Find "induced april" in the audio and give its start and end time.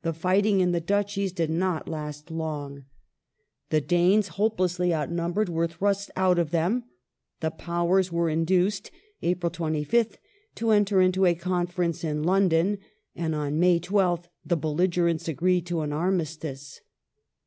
8.30-9.50